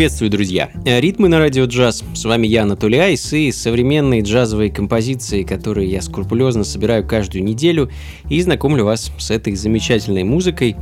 [0.00, 0.70] Приветствую, друзья!
[0.86, 2.02] Ритмы на радио джаз.
[2.14, 7.90] С вами я, Анатолий Айс, и современные джазовые композиции, которые я скрупулезно собираю каждую неделю
[8.26, 10.74] и знакомлю вас с этой замечательной музыкой.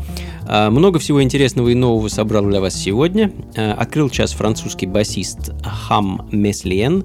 [0.50, 3.30] А, много всего интересного и нового собрал для вас сегодня.
[3.54, 7.04] А, открыл час французский басист Хам Меслиен.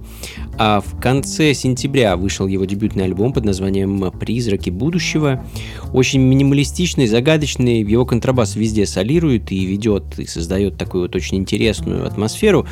[0.57, 5.45] А в конце сентября вышел его дебютный альбом под названием «Призраки будущего».
[5.91, 12.07] Очень минималистичный, загадочный, его контрабас везде солирует и ведет, и создает такую вот очень интересную
[12.07, 12.65] атмосферу.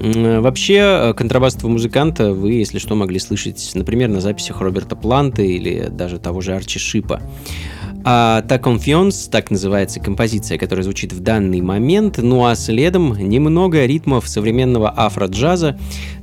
[0.00, 6.18] Вообще, контрабасового музыканта вы, если что, могли слышать, например, на записях Роберта Планта или даже
[6.18, 7.20] того же Арчи Шипа.
[8.04, 13.84] А «Ta Confiance»— так называется композиция, которая звучит в данный момент, ну а следом немного
[13.84, 15.78] ритмов современного афро-джаза.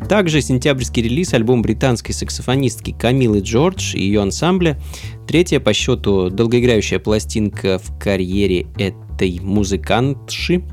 [0.10, 4.80] Также сентябрьский релиз, альбом британской саксофонистки Камилы Джордж и ее ансамбля.
[5.28, 10.64] Третья по счету долгоиграющая пластинка в карьере этой музыкантши.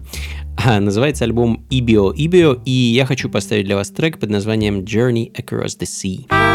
[0.56, 5.32] А, называется альбом «Ибио Ибио», и я хочу поставить для вас трек под названием «Journey
[5.34, 6.53] Across the Sea».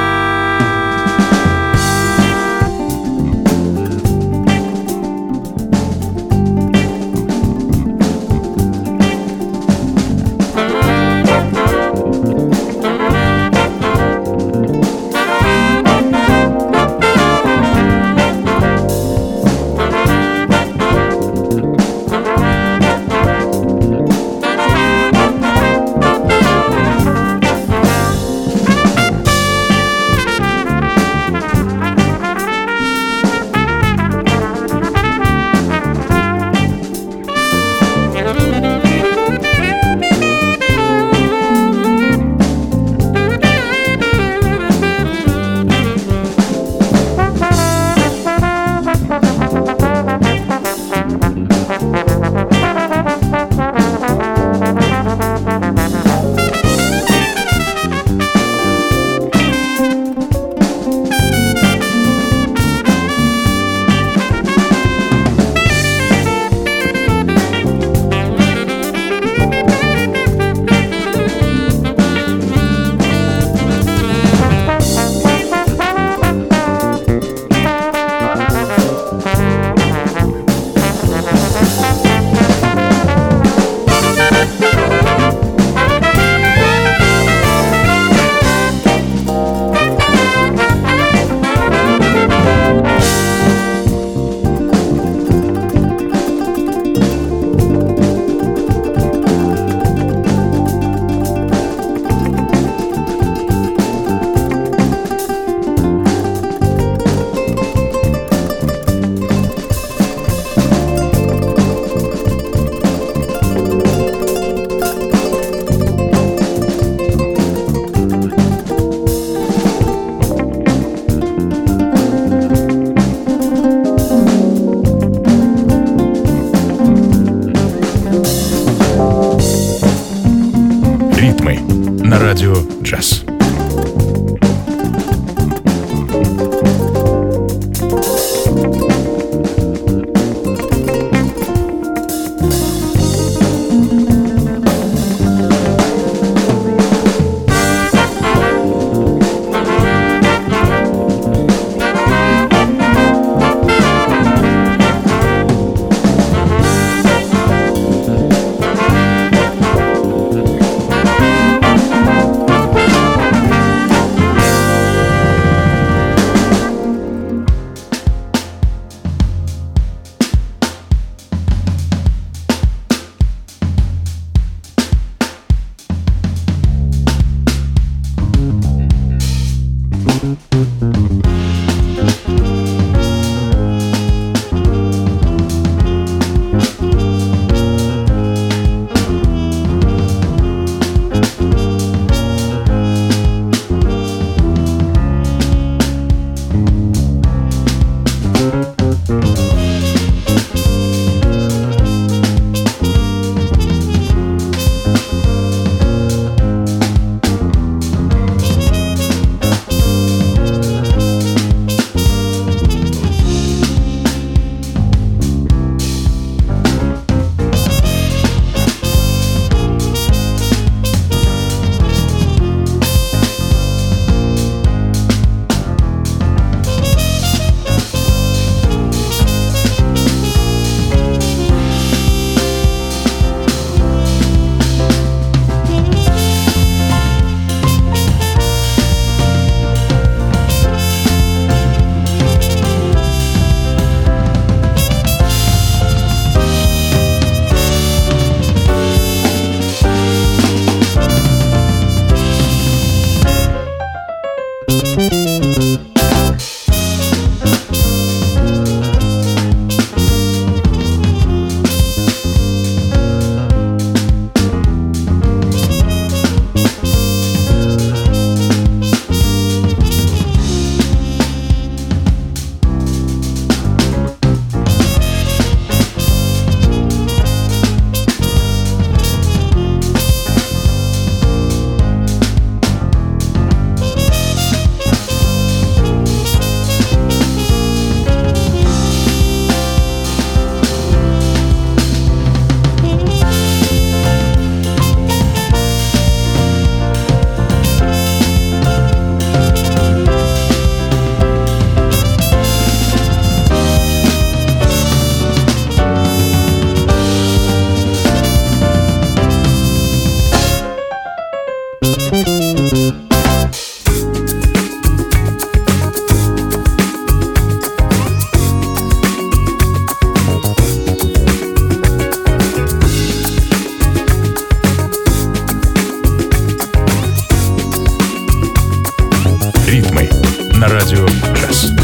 [330.59, 331.78] на радио «Джаз».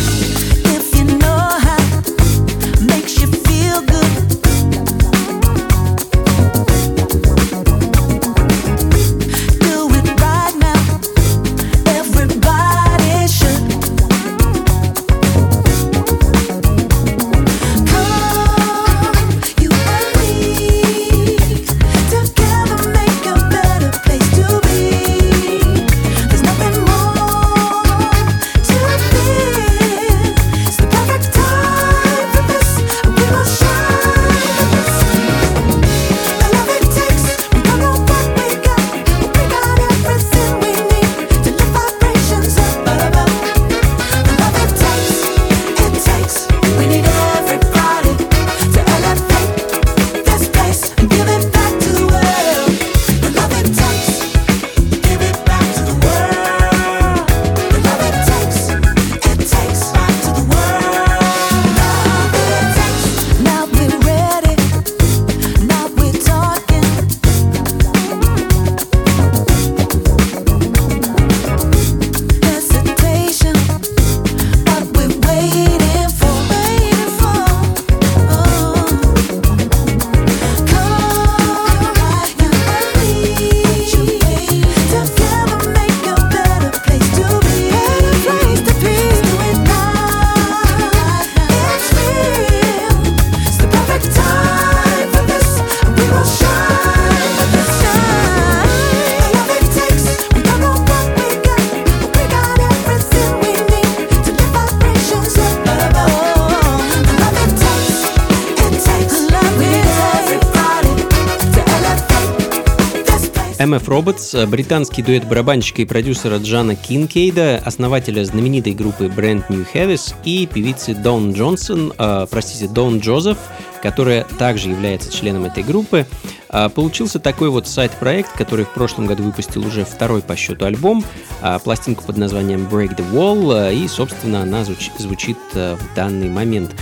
[113.65, 120.13] MF Robots, британский дуэт барабанщика и продюсера Джана Кинкейда, основателя знаменитой группы Brand New Heavies
[120.23, 123.39] и певицы Дон Джонсон, э, простите, Дон Джозеф,
[123.81, 126.05] которая также является членом этой группы.
[126.49, 131.03] Э, получился такой вот сайт-проект, который в прошлом году выпустил уже второй по счету альбом,
[131.41, 135.95] э, пластинку под названием Break the Wall, э, и, собственно, она звуч- звучит э, в
[135.95, 136.75] данный момент.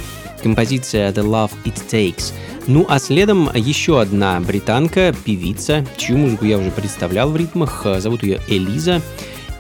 [0.44, 2.34] Композиция The Love It Takes–
[2.66, 8.24] ну а следом еще одна британка, певица, чью музыку я уже представлял в ритмах, зовут
[8.24, 9.02] ее Элиза.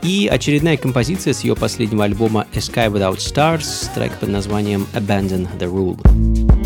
[0.02, 5.48] И очередная композиция с ее последнего альбома A Sky Without Stars, трек под названием Abandon
[5.58, 6.62] the Rule.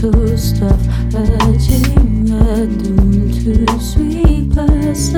[0.00, 0.80] to stuff
[1.14, 1.26] a
[1.58, 5.14] dream, a doom to sweet bless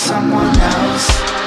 [0.00, 1.39] someone else.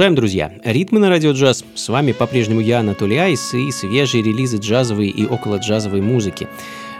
[0.00, 0.50] Продолжаем, друзья.
[0.64, 1.62] Ритмы на радио джаз.
[1.74, 6.48] С вами по-прежнему я, Анатолий Айс, и свежие релизы джазовой и около джазовой музыки.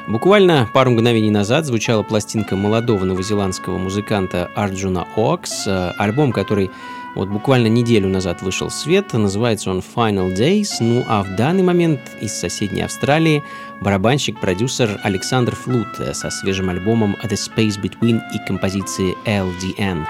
[0.07, 6.71] Буквально пару мгновений назад звучала пластинка молодого новозеландского музыканта Арджуна Окс, э, альбом, который
[7.15, 11.63] вот буквально неделю назад вышел в свет, называется он Final Days, ну а в данный
[11.63, 13.43] момент из соседней Австралии
[13.81, 20.05] барабанщик-продюсер Александр Флут э, со свежим альбомом The Space Between и композицией LDN.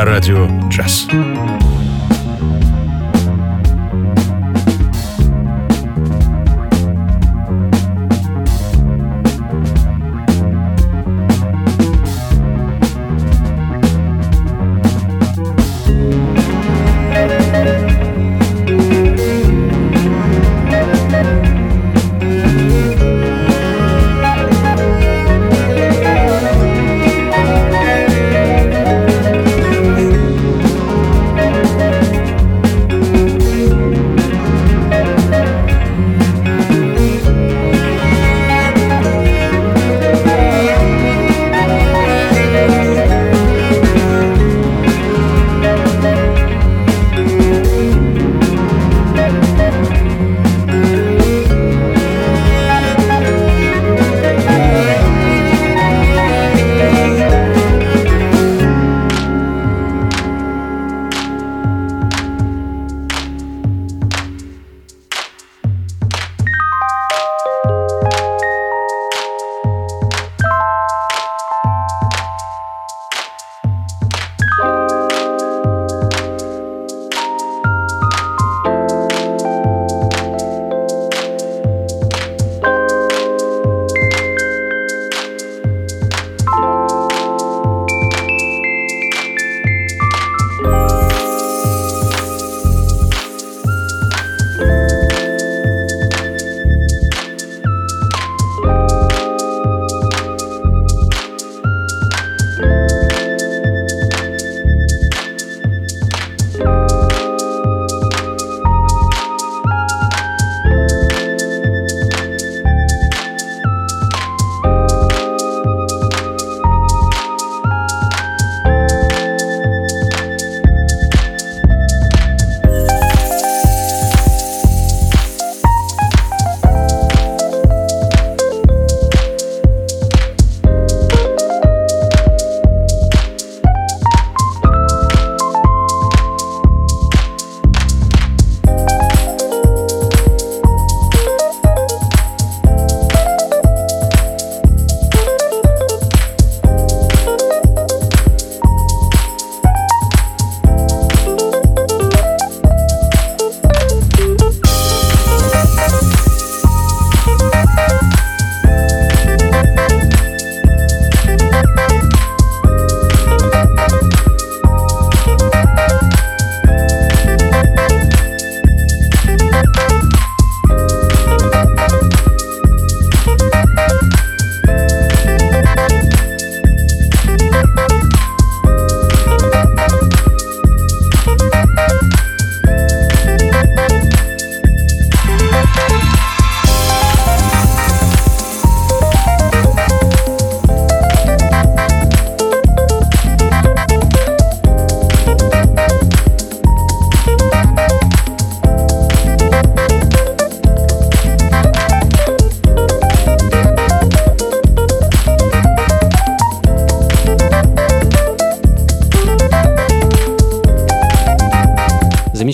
[0.00, 1.06] На радио джаз.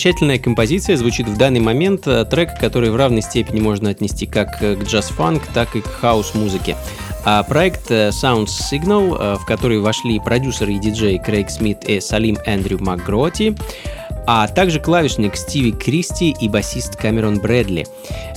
[0.06, 4.60] Замечательная композиция звучит в данный момент, э, трек, который в равной степени можно отнести как
[4.60, 6.76] к джаз-фанк, так и к хаус-музыке.
[7.24, 11.98] А проект э, Sound Signal, э, в который вошли продюсеры и диджей Крейг Смит и
[11.98, 13.56] Салим Эндрю МакГроти,
[14.26, 17.86] а также клавишник Стиви Кристи и басист Камерон Брэдли.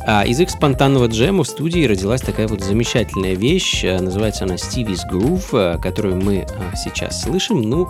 [0.05, 5.01] А из их спонтанного джема в студии родилась такая вот замечательная вещь, называется она Stevie's
[5.11, 7.61] Groove, которую мы сейчас слышим.
[7.61, 7.89] Ну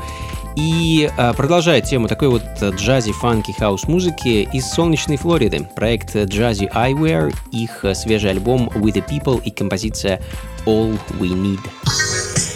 [0.56, 5.70] и а, продолжая тему такой вот джази, фанки, хаус музыки из солнечной Флориды.
[5.76, 10.22] Проект Jazzy Eyewear, их свежий альбом With the People и композиция
[10.66, 12.49] All We Need.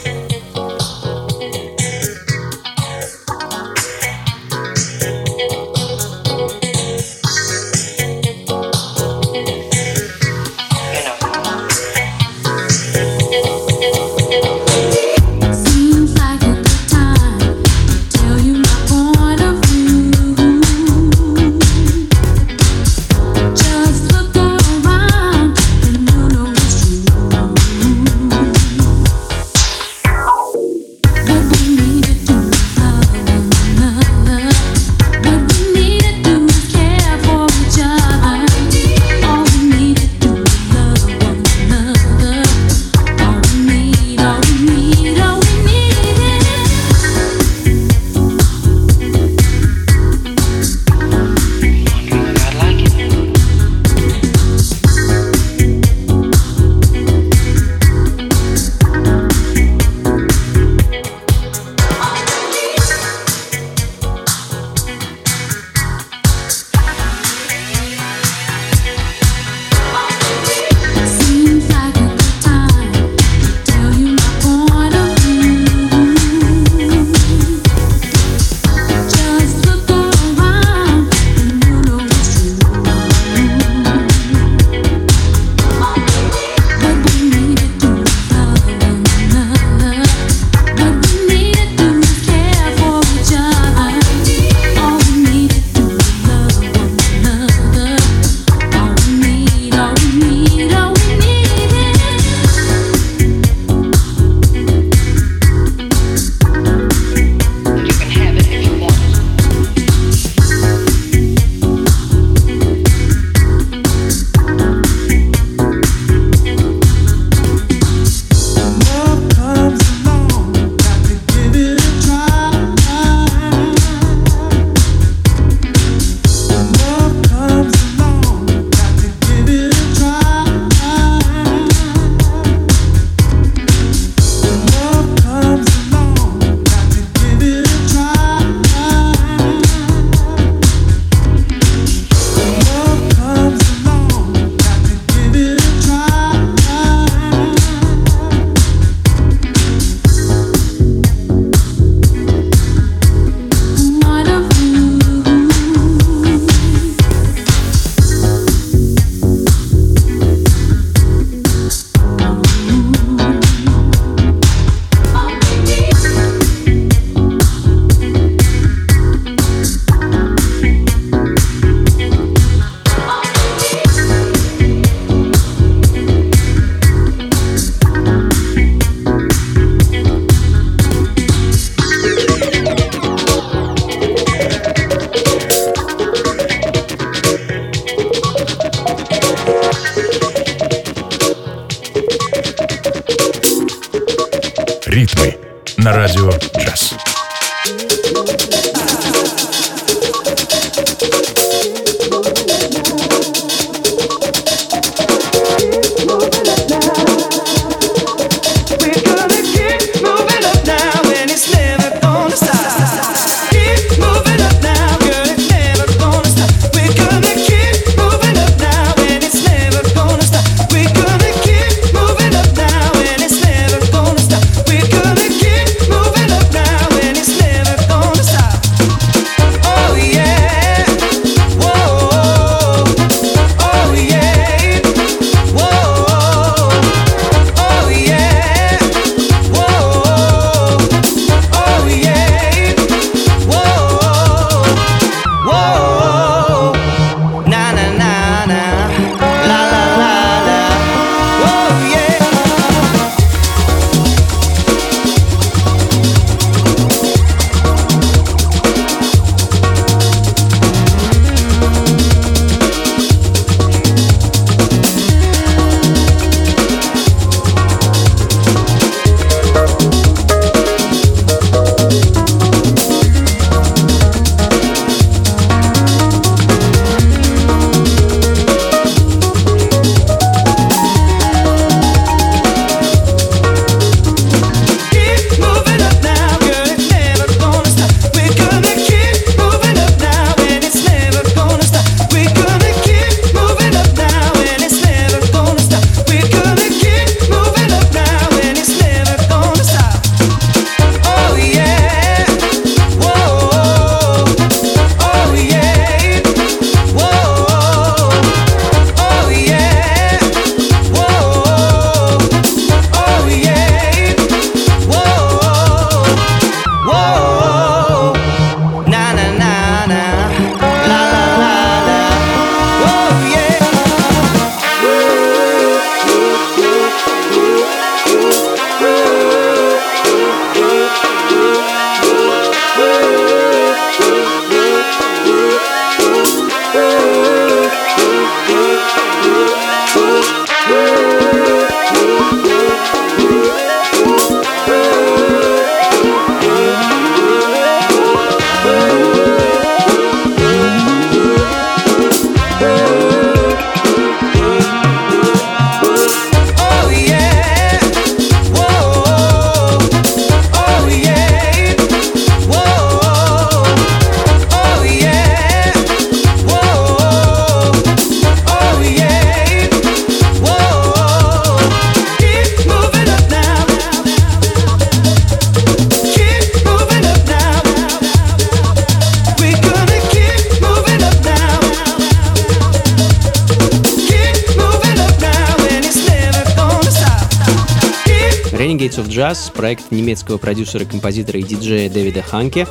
[390.13, 392.67] Немецкого продюсера, композитора и диджея Дэвида Ханке.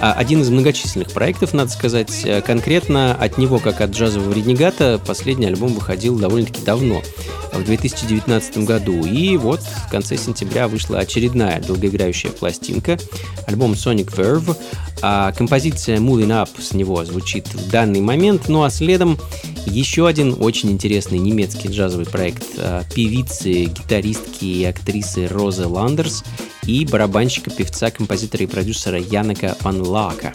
[0.00, 2.22] А, один из многочисленных проектов, надо сказать.
[2.24, 7.02] Э, конкретно от него, как от джазового ренегата, последний альбом выходил довольно-таки давно,
[7.52, 9.04] в 2019 году.
[9.04, 12.98] И вот в конце сентября вышла очередная долгоиграющая пластинка,
[13.46, 14.56] альбом Sonic Verve.
[15.02, 19.18] А композиция Moving Up с него звучит в данный момент, ну а следом
[19.66, 26.24] еще один очень интересный немецкий джазовый проект а, певицы, гитаристки и актрисы Розы Ландерс
[26.66, 30.32] и барабанщика, певца, композитора и продюсера Янека Ван Лака.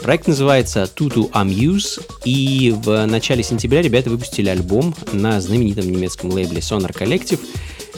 [0.00, 6.60] Проект называется Tutu Amuse, и в начале сентября ребята выпустили альбом на знаменитом немецком лейбле
[6.60, 7.40] Sonar Collective,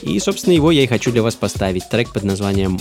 [0.03, 2.81] и, собственно, его я и хочу для вас поставить, трек под названием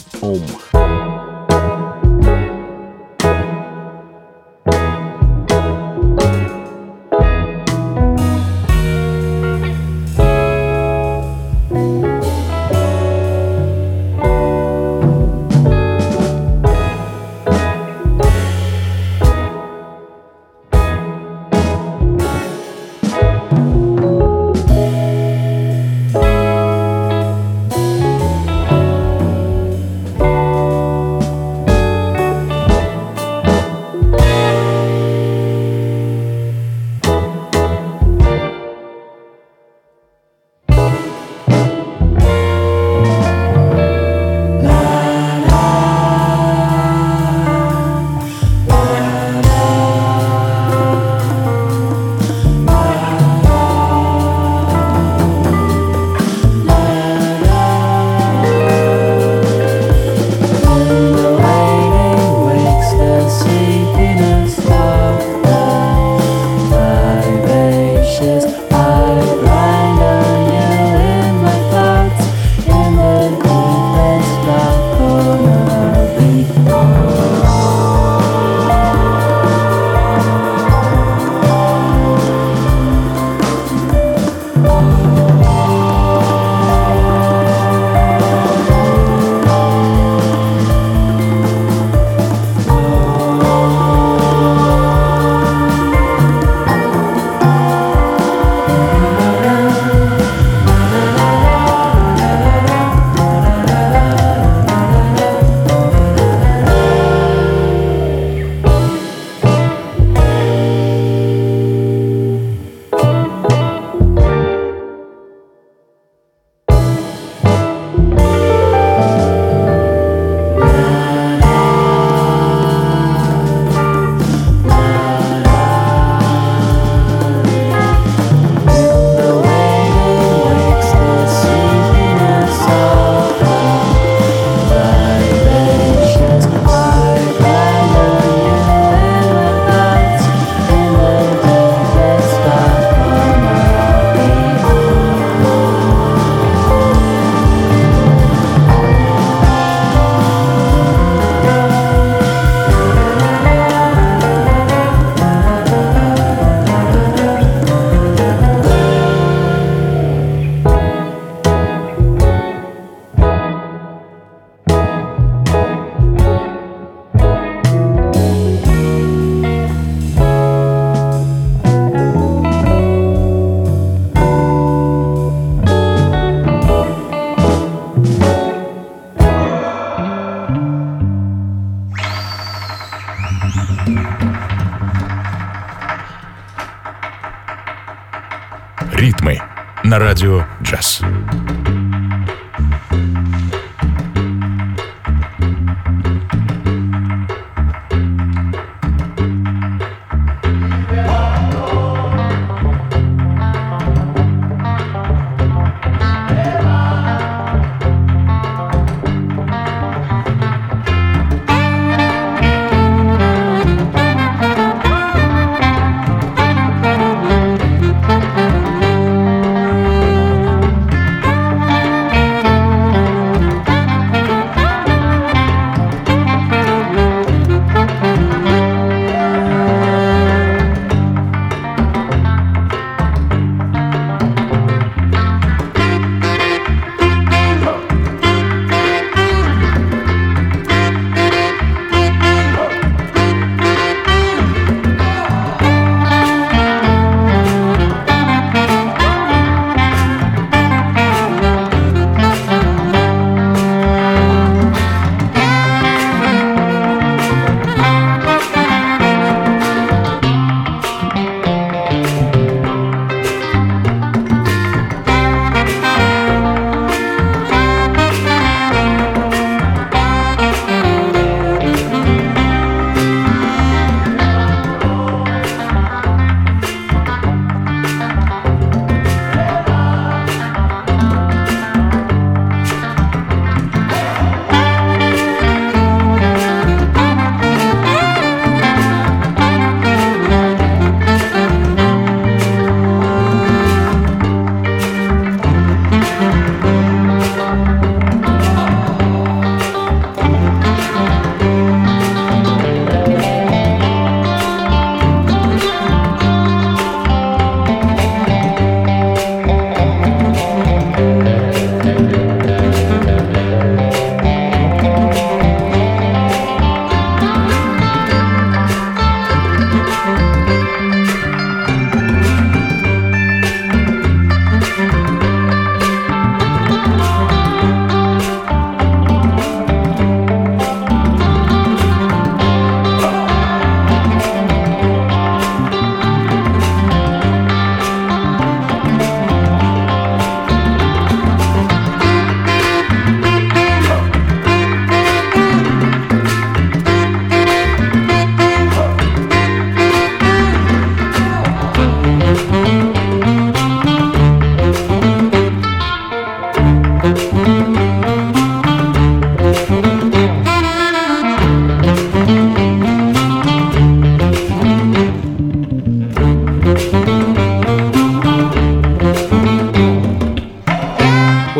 [189.89, 189.93] Om.
[189.97, 191.01] радио «Джаз».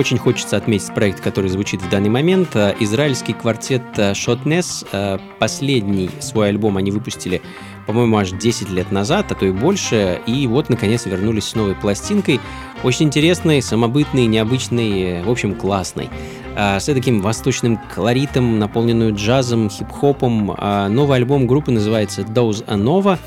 [0.10, 2.56] Очень хочется отметить проект, который звучит в данный момент.
[2.56, 5.22] Израильский квартет Shotness.
[5.38, 7.44] Последний свой альбом они выпустили
[7.86, 11.76] по-моему, аж 10 лет назад, а то и больше, и вот, наконец, вернулись с новой
[11.76, 12.40] пластинкой,
[12.84, 16.10] очень интересной, самобытной, необычной, в общем, классной.
[16.56, 20.56] С таким восточным колоритом, наполненную джазом, хип-хопом.
[20.90, 23.20] Новый альбом группы называется Dose Anova,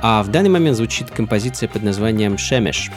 [0.00, 2.90] а в данный момент звучит композиция под названием «Шемеш».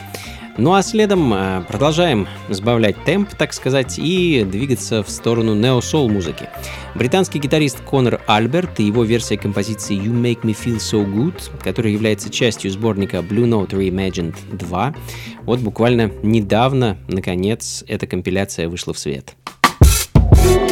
[0.58, 6.48] Ну а следом э, продолжаем сбавлять темп, так сказать, и двигаться в сторону нео-сол музыки.
[6.94, 11.92] Британский гитарист Конор Альберт и его версия композиции You Make Me Feel So Good, которая
[11.92, 14.94] является частью сборника Blue Note Reimagined 2,
[15.44, 19.34] вот буквально недавно, наконец, эта компиляция вышла в свет.
[20.44, 20.71] Ну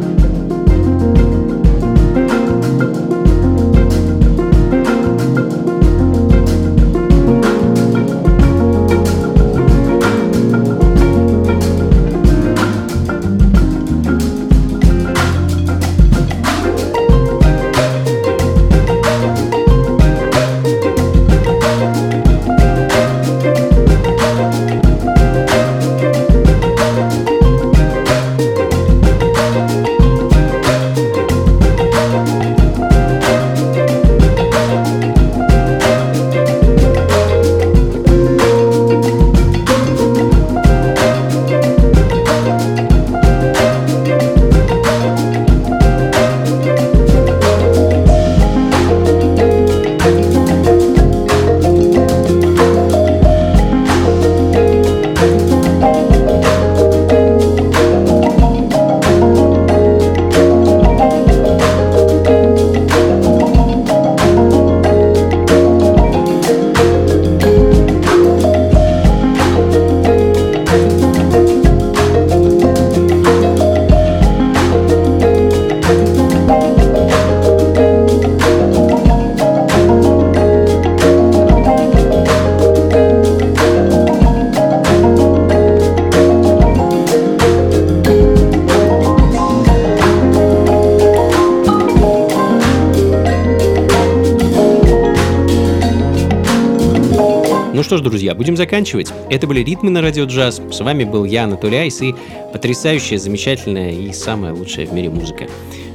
[98.41, 99.13] Будем заканчивать.
[99.29, 100.59] Это были «Ритмы на радио джаз».
[100.71, 102.15] С вами был я, Анатолий Айс, и
[102.51, 105.45] потрясающая, замечательная и самая лучшая в мире музыка.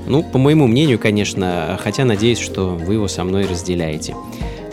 [0.07, 4.15] Ну, по моему мнению, конечно, хотя надеюсь, что вы его со мной разделяете.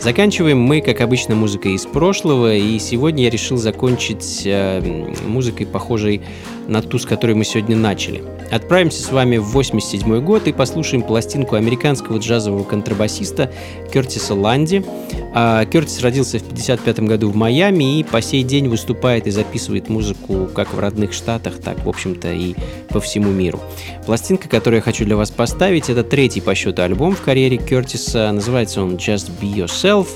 [0.00, 4.80] Заканчиваем мы, как обычно, музыкой из прошлого, и сегодня я решил закончить э,
[5.26, 6.22] музыкой, похожей
[6.68, 8.22] на ту, с которой мы сегодня начали.
[8.50, 13.50] Отправимся с вами в 87 год и послушаем пластинку американского джазового контрабасиста
[13.92, 14.84] Кертиса Ланди.
[15.34, 19.88] А, Кертис родился в 55 году в Майами и по сей день выступает и записывает
[19.88, 22.54] музыку как в родных штатах, так, в общем-то, и
[22.90, 23.60] по всему миру.
[24.06, 28.30] Пластинка, которую я хочу для вас поставить, это третий по счету альбом в карьере Кертиса.
[28.30, 30.06] Называется он Just Be Yourself.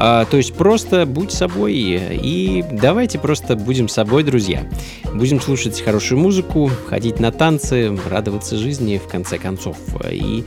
[0.00, 4.64] А, то есть просто будь собой и давайте просто будем собой, друзья.
[5.12, 9.76] Будем слушать хорошую музыку, ходить на танцы, радоваться жизни в конце концов.
[10.08, 10.44] И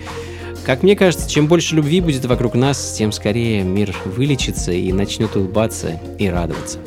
[0.65, 5.35] как мне кажется, чем больше любви будет вокруг нас, тем скорее мир вылечится и начнет
[5.35, 6.79] улыбаться и радоваться.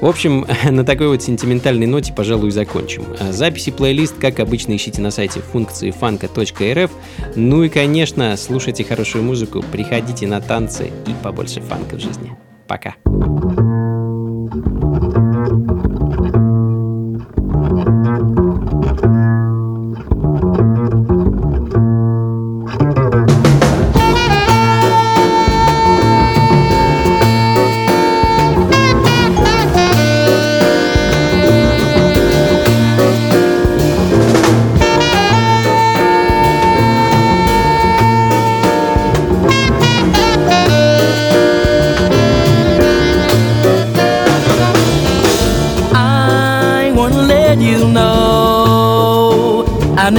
[0.00, 3.04] В общем, на такой вот сентиментальной ноте, пожалуй, закончим.
[3.18, 6.90] А записи плейлист, как обычно, ищите на сайте функции фанка.рф.
[7.36, 12.32] Ну и, конечно, слушайте хорошую музыку, приходите на танцы и побольше фанка в жизни.
[12.66, 12.94] Пока.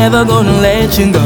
[0.02, 1.20] Never gonna let you go.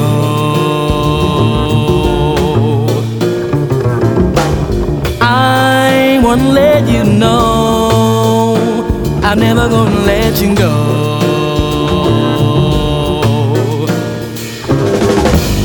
[5.22, 8.58] I wanna let you know
[9.24, 10.74] I'm never gonna let you go.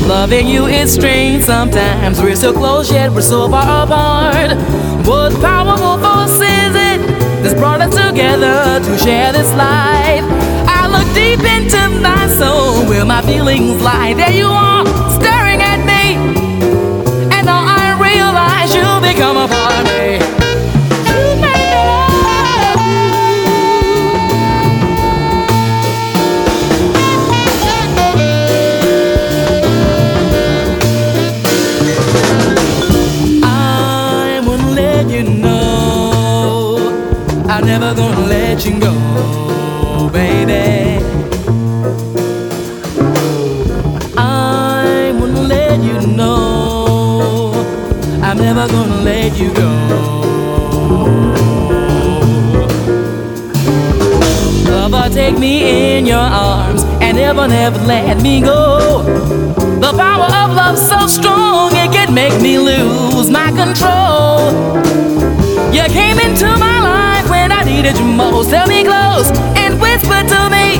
[0.07, 2.21] Loving you is strange sometimes.
[2.21, 4.57] We're so close yet we're so far apart.
[5.05, 6.99] What powerful force is it
[7.43, 10.50] that's brought us together to share this life?
[11.13, 14.13] Deep into my soul where my feelings lie.
[14.13, 14.85] There you are,
[55.13, 59.03] take me in your arms and never, never let me go.
[59.79, 64.51] The power of love so strong it can make me lose my control.
[65.73, 68.49] You came into my life when I needed you most.
[68.49, 70.77] Tell me close and whisper to me.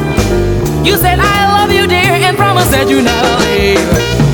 [0.88, 4.31] You said I love you, dear, and promise that you never leave.